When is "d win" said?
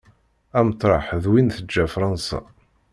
1.23-1.47